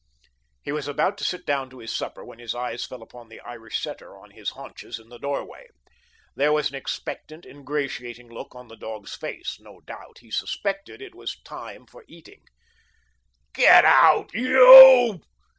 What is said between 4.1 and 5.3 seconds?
on his haunches in the